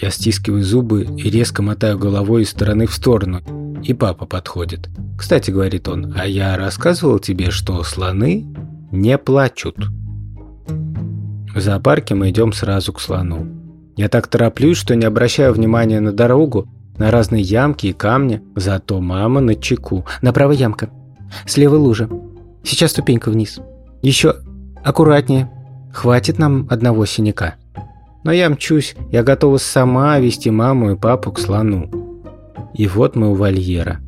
Я 0.00 0.08
стискиваю 0.08 0.64
зубы 0.64 1.02
и 1.18 1.28
резко 1.28 1.60
мотаю 1.60 1.98
головой 1.98 2.44
из 2.44 2.48
стороны 2.48 2.86
в 2.86 2.94
сторону. 2.94 3.42
И 3.82 3.92
папа 3.94 4.26
подходит. 4.26 4.88
«Кстати,— 5.18 5.50
говорит 5.52 5.88
он,— 5.88 6.14
а 6.18 6.26
я 6.26 6.56
рассказывал 6.56 7.18
тебе, 7.18 7.50
что 7.50 7.82
слоны 7.82 8.46
не 8.90 9.18
плачут». 9.18 9.76
В 11.54 11.60
зоопарке 11.60 12.14
мы 12.14 12.30
идем 12.30 12.52
сразу 12.52 12.92
к 12.92 13.00
слону. 13.00 13.46
Я 13.96 14.08
так 14.08 14.26
тороплюсь, 14.26 14.76
что 14.76 14.96
не 14.96 15.04
обращаю 15.04 15.52
внимания 15.52 16.00
на 16.00 16.12
дорогу, 16.12 16.68
на 16.98 17.10
разные 17.10 17.42
ямки 17.42 17.86
и 17.88 17.92
камни. 17.92 18.42
Зато 18.56 19.00
мама 19.00 19.40
на 19.40 19.54
чеку. 19.54 20.04
Направо 20.20 20.52
ямка. 20.52 20.90
Слева 21.46 21.76
лужа. 21.76 22.08
Сейчас 22.64 22.90
ступенька 22.90 23.30
вниз. 23.30 23.60
Еще 24.02 24.36
аккуратнее. 24.82 25.50
Хватит 25.92 26.38
нам 26.38 26.66
одного 26.70 27.06
синяка. 27.06 27.54
Но 28.24 28.32
я 28.32 28.48
мчусь, 28.48 28.96
я 29.12 29.22
готова 29.22 29.58
сама 29.58 30.18
вести 30.18 30.50
маму 30.50 30.92
и 30.92 30.96
папу 30.96 31.30
к 31.30 31.38
слону. 31.38 32.03
И 32.74 32.86
вот 32.86 33.16
мы 33.16 33.30
у 33.30 33.34
вольера. 33.34 34.00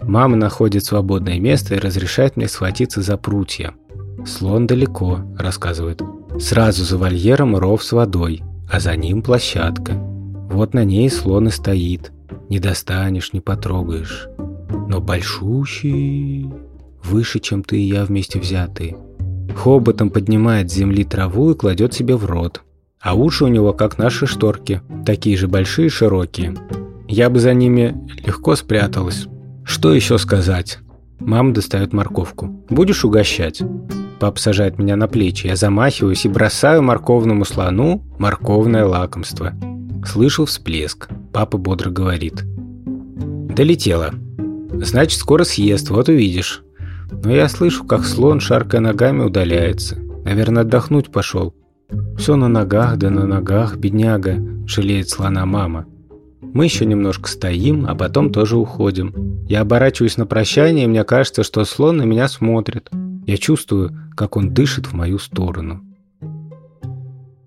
Мама 0.00 0.36
находит 0.36 0.84
свободное 0.84 1.38
место 1.38 1.74
и 1.74 1.78
разрешает 1.78 2.36
мне 2.36 2.48
схватиться 2.48 3.02
за 3.02 3.16
прутья. 3.16 3.74
«Слон 4.26 4.66
далеко»,– 4.66 5.20
рассказывает. 5.38 6.02
«Сразу 6.40 6.84
за 6.84 6.98
вольером 6.98 7.56
ров 7.56 7.82
с 7.82 7.92
водой, 7.92 8.42
а 8.70 8.80
за 8.80 8.96
ним 8.96 9.22
площадка. 9.22 9.92
Вот 9.94 10.74
на 10.74 10.84
ней 10.84 11.10
слон 11.10 11.48
и 11.48 11.50
стоит. 11.50 12.12
Не 12.48 12.58
достанешь, 12.58 13.32
не 13.32 13.40
потрогаешь. 13.40 14.28
Но 14.88 15.00
большущий, 15.00 16.50
выше, 17.04 17.40
чем 17.40 17.62
ты 17.62 17.78
и 17.78 17.88
я 17.88 18.04
вместе 18.04 18.38
взятые. 18.38 18.96
Хоботом 19.54 20.10
поднимает 20.10 20.70
с 20.70 20.74
земли 20.74 21.04
траву 21.04 21.50
и 21.50 21.54
кладет 21.54 21.92
себе 21.92 22.16
в 22.16 22.24
рот. 22.24 22.62
А 23.00 23.14
уши 23.14 23.44
у 23.44 23.48
него, 23.48 23.72
как 23.72 23.98
наши 23.98 24.26
шторки, 24.26 24.82
такие 25.04 25.36
же 25.36 25.48
большие 25.48 25.86
и 25.86 25.90
широкие. 25.90 26.54
Я 27.08 27.30
бы 27.30 27.40
за 27.40 27.54
ними 27.54 27.96
легко 28.24 28.54
спряталась. 28.54 29.26
Что 29.64 29.94
еще 29.94 30.18
сказать? 30.18 30.78
Мама 31.18 31.54
достает 31.54 31.92
морковку. 31.92 32.46
«Будешь 32.68 33.04
угощать?» 33.04 33.62
Папа 34.20 34.38
сажает 34.38 34.78
меня 34.78 34.96
на 34.96 35.08
плечи. 35.08 35.46
Я 35.46 35.56
замахиваюсь 35.56 36.24
и 36.26 36.28
бросаю 36.28 36.82
морковному 36.82 37.44
слону 37.44 38.04
морковное 38.18 38.84
лакомство. 38.84 39.54
Слышу 40.06 40.44
всплеск. 40.44 41.08
Папа 41.32 41.56
бодро 41.56 41.90
говорит. 41.90 42.44
«Долетела. 42.84 44.12
Значит, 44.72 45.18
скоро 45.18 45.44
съест, 45.44 45.90
вот 45.90 46.08
увидишь». 46.08 46.62
Но 47.10 47.32
я 47.32 47.48
слышу, 47.48 47.84
как 47.84 48.04
слон, 48.04 48.38
шаркая 48.38 48.80
ногами, 48.80 49.24
удаляется. 49.24 49.96
Наверное, 50.24 50.62
отдохнуть 50.62 51.10
пошел. 51.10 51.54
Все 52.18 52.36
на 52.36 52.48
ногах, 52.48 52.98
да 52.98 53.08
на 53.08 53.26
ногах, 53.26 53.76
бедняга, 53.76 54.36
жалеет 54.66 55.08
слона 55.08 55.46
мама. 55.46 55.86
Мы 56.54 56.64
еще 56.64 56.86
немножко 56.86 57.28
стоим, 57.28 57.86
а 57.88 57.94
потом 57.94 58.32
тоже 58.32 58.56
уходим. 58.56 59.44
Я 59.48 59.60
оборачиваюсь 59.60 60.16
на 60.16 60.26
прощание, 60.26 60.84
и 60.84 60.88
мне 60.88 61.04
кажется, 61.04 61.42
что 61.42 61.64
слон 61.64 61.98
на 61.98 62.02
меня 62.02 62.28
смотрит. 62.28 62.90
Я 63.26 63.36
чувствую, 63.36 63.96
как 64.16 64.36
он 64.36 64.54
дышит 64.54 64.86
в 64.86 64.94
мою 64.94 65.18
сторону. 65.18 65.82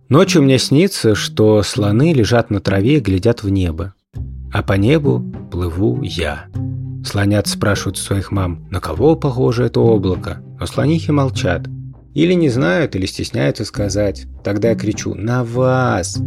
Ночью 0.10 0.44
мне 0.44 0.60
снится, 0.60 1.16
что 1.16 1.64
слоны 1.64 2.14
лежат 2.14 2.50
на 2.50 2.60
траве 2.60 2.98
и 2.98 3.00
глядят 3.00 3.44
в 3.44 3.50
небо. 3.50 3.94
А 4.52 4.62
по 4.62 4.74
небу 4.74 5.24
плыву 5.52 6.02
я. 6.04 6.46
Слонят 7.06 7.48
спрашивают 7.48 7.98
своих 7.98 8.32
мам, 8.32 8.68
на 8.70 8.80
кого 8.80 9.16
похоже 9.16 9.66
это 9.66 9.80
облако, 9.80 10.44
но 10.60 10.66
слонихи 10.66 11.12
молчат. 11.12 11.68
Или 12.14 12.34
не 12.34 12.50
знают, 12.50 12.96
или 12.96 13.06
стесняются 13.06 13.64
сказать. 13.64 14.28
Тогда 14.44 14.70
я 14.70 14.76
кричу 14.76 15.16
«На 15.16 15.44
вас!» 15.44 16.22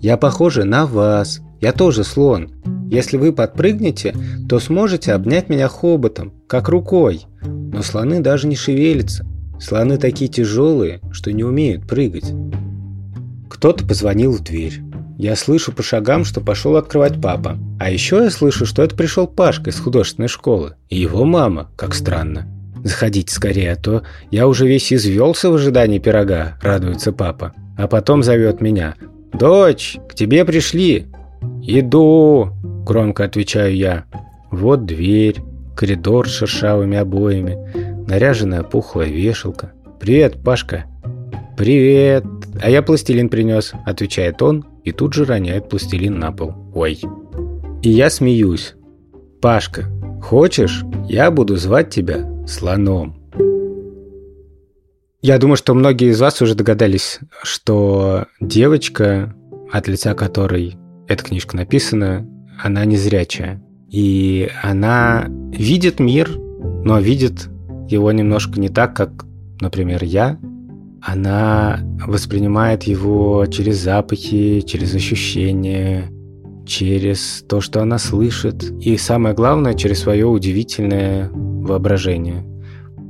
Я 0.00 0.16
похожа 0.16 0.64
на 0.64 0.86
вас. 0.86 1.40
Я 1.60 1.72
тоже 1.72 2.04
слон. 2.04 2.50
Если 2.90 3.16
вы 3.16 3.32
подпрыгнете, 3.32 4.14
то 4.48 4.58
сможете 4.58 5.12
обнять 5.12 5.48
меня 5.48 5.68
хоботом, 5.68 6.32
как 6.46 6.68
рукой. 6.68 7.26
Но 7.42 7.82
слоны 7.82 8.20
даже 8.20 8.46
не 8.46 8.56
шевелятся. 8.56 9.26
Слоны 9.60 9.98
такие 9.98 10.30
тяжелые, 10.30 11.00
что 11.12 11.32
не 11.32 11.44
умеют 11.44 11.86
прыгать. 11.86 12.32
Кто-то 13.50 13.86
позвонил 13.86 14.32
в 14.32 14.42
дверь. 14.42 14.80
Я 15.18 15.36
слышу 15.36 15.70
по 15.72 15.82
шагам, 15.82 16.24
что 16.24 16.40
пошел 16.40 16.76
открывать 16.76 17.20
папа. 17.20 17.58
А 17.78 17.90
еще 17.90 18.16
я 18.24 18.30
слышу, 18.30 18.64
что 18.64 18.82
это 18.82 18.96
пришел 18.96 19.26
Пашка 19.26 19.68
из 19.68 19.78
художественной 19.78 20.28
школы. 20.28 20.76
И 20.88 20.98
его 20.98 21.26
мама, 21.26 21.70
как 21.76 21.94
странно. 21.94 22.48
Заходите 22.82 23.34
скорее, 23.34 23.72
а 23.72 23.76
то 23.76 24.02
я 24.30 24.48
уже 24.48 24.66
весь 24.66 24.90
извелся 24.90 25.50
в 25.50 25.54
ожидании 25.56 25.98
пирога, 25.98 26.58
радуется 26.62 27.12
папа. 27.12 27.52
А 27.76 27.86
потом 27.86 28.22
зовет 28.22 28.62
меня. 28.62 28.94
«Дочь, 29.34 29.98
к 30.08 30.14
тебе 30.14 30.46
пришли!» 30.46 31.06
«Иду!»– 31.62 32.48
громко 32.86 33.24
отвечаю 33.24 33.76
я. 33.76 34.04
Вот 34.50 34.84
дверь, 34.84 35.36
коридор 35.76 36.28
с 36.28 36.32
шершавыми 36.32 36.96
обоями, 36.96 37.56
наряженная 38.06 38.62
пухлая 38.62 39.08
вешалка. 39.08 39.72
«Привет, 39.98 40.42
Пашка!» 40.42 40.86
«Привет! 41.56 42.24
А 42.62 42.70
я 42.70 42.82
пластилин 42.82 43.28
принес»,– 43.28 43.72
отвечает 43.86 44.40
он 44.42 44.64
и 44.82 44.92
тут 44.92 45.12
же 45.12 45.24
роняет 45.24 45.68
пластилин 45.68 46.18
на 46.18 46.32
пол. 46.32 46.54
«Ой!» 46.74 46.98
И 47.82 47.90
я 47.90 48.10
смеюсь. 48.10 48.74
«Пашка, 49.40 49.84
хочешь, 50.22 50.82
я 51.08 51.30
буду 51.30 51.56
звать 51.56 51.90
тебя 51.90 52.26
слоном?» 52.46 53.20
Я 55.22 55.36
думаю, 55.36 55.56
что 55.56 55.74
многие 55.74 56.10
из 56.10 56.20
вас 56.20 56.40
уже 56.40 56.54
догадались, 56.54 57.20
что 57.42 58.24
девочка, 58.40 59.34
от 59.70 59.86
лица 59.86 60.14
которой 60.14 60.76
эта 61.10 61.24
книжка 61.24 61.56
написана, 61.56 62.24
она 62.62 62.84
незрячая. 62.84 63.60
И 63.88 64.48
она 64.62 65.26
видит 65.50 65.98
мир, 65.98 66.30
но 66.84 67.00
видит 67.00 67.48
его 67.88 68.12
немножко 68.12 68.60
не 68.60 68.68
так, 68.68 68.94
как, 68.94 69.26
например, 69.60 70.04
я. 70.04 70.38
Она 71.02 71.80
воспринимает 72.06 72.84
его 72.84 73.44
через 73.46 73.78
запахи, 73.82 74.60
через 74.60 74.94
ощущения, 74.94 76.12
через 76.64 77.44
то, 77.48 77.60
что 77.60 77.82
она 77.82 77.98
слышит. 77.98 78.70
И 78.80 78.96
самое 78.96 79.34
главное, 79.34 79.74
через 79.74 79.98
свое 79.98 80.26
удивительное 80.26 81.28
воображение. 81.32 82.46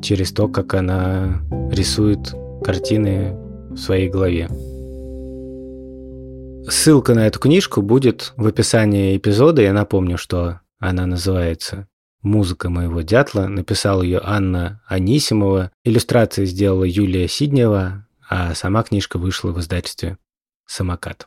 Через 0.01 0.33
то, 0.33 0.49
как 0.49 0.73
она 0.73 1.43
рисует 1.71 2.35
картины 2.65 3.37
в 3.69 3.77
своей 3.77 4.09
голове. 4.09 4.49
Ссылка 6.68 7.14
на 7.14 7.27
эту 7.27 7.40
книжку 7.40 7.83
будет 7.83 8.33
в 8.37 8.46
описании 8.46 9.16
эпизода. 9.16 9.62
Я 9.62 9.73
напомню, 9.73 10.18
что 10.18 10.61
она 10.79 11.07
называется 11.07 11.88
«Музыка 12.23 12.70
моего 12.70 13.01
дятла». 13.03 13.46
Написала 13.46 14.03
ее 14.03 14.20
Анна 14.23 14.83
Анисимова. 14.87 15.70
Иллюстрации 15.85 16.44
сделала 16.44 16.85
Юлия 16.85 17.29
Сиднева, 17.29 18.07
а 18.29 18.55
сама 18.55 18.83
книжка 18.83 19.18
вышла 19.18 19.53
в 19.53 19.61
издательстве 19.61 20.18
«Самокат». 20.66 21.27